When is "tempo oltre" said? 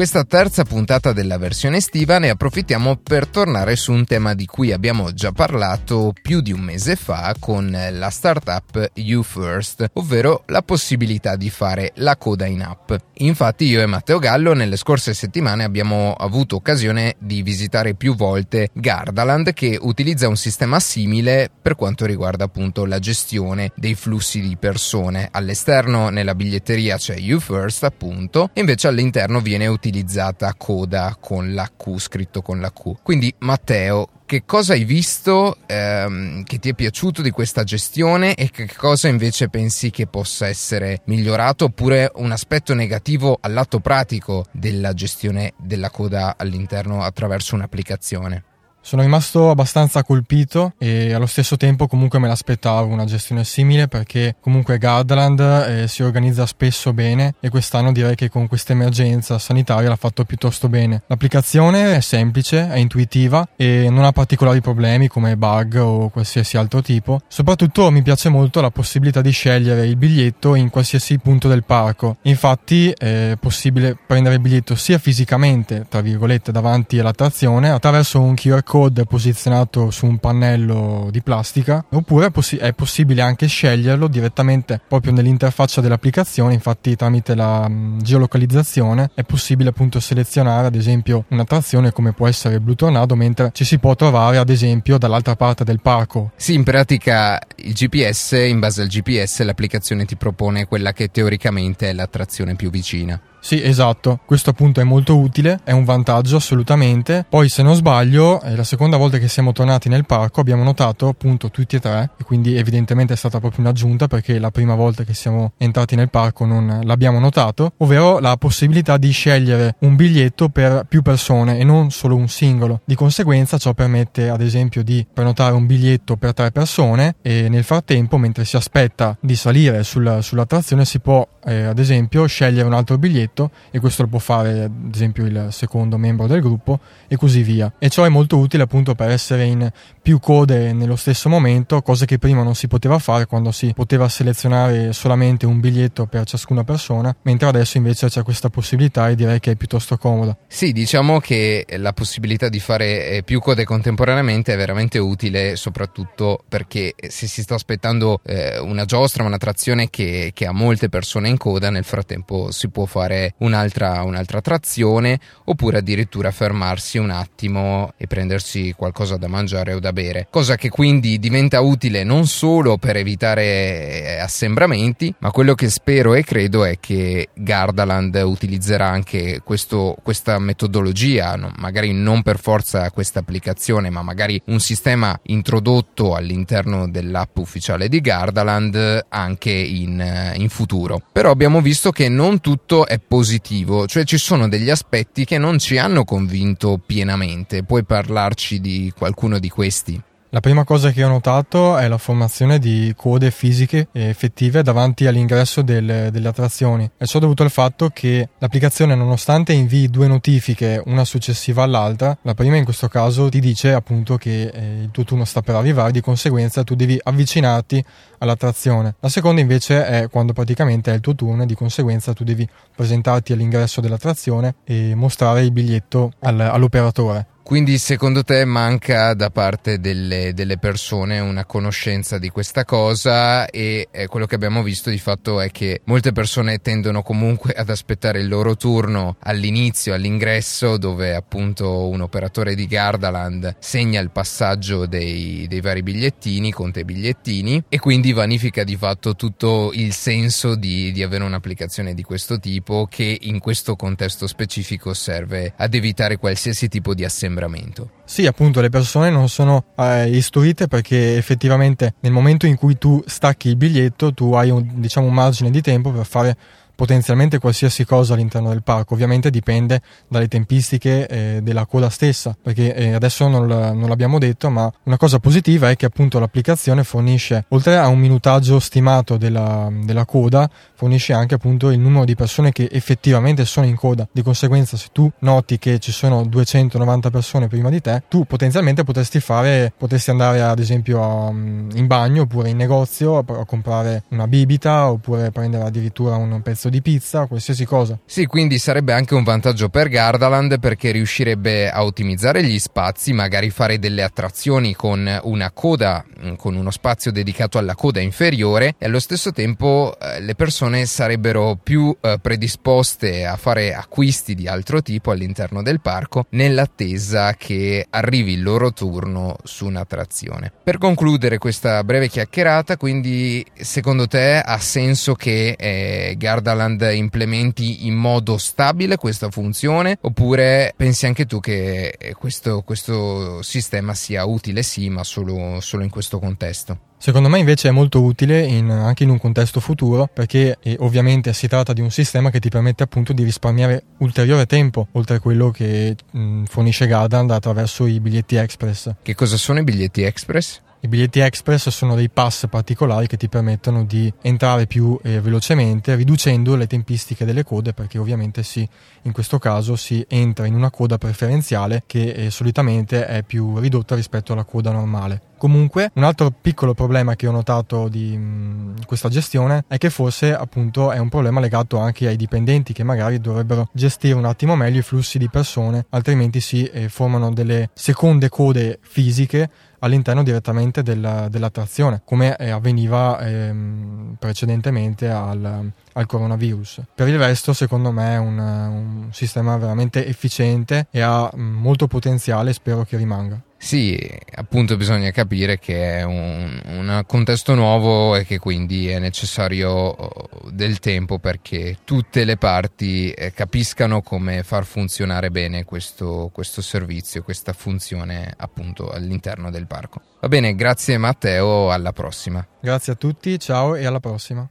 344.44-345.16